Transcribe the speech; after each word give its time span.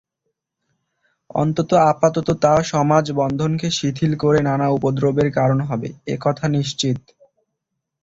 অন্তত 1.35 1.71
আপাতত 1.91 2.27
তা 2.41 2.53
সমাজ-বন্ধনকে 2.63 3.67
শিথিল 3.71 4.11
করে 4.17 4.39
নানা 4.41 4.67
উপদ্রবের 4.69 5.29
কারণ 5.31 5.59
হবে, 5.61 5.89
এ 6.07 6.15
কথা 6.21 6.45
নিশ্চিত। 6.49 6.99